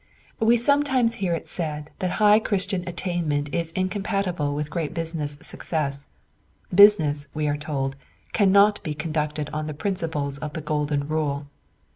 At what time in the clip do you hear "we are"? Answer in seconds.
7.35-7.55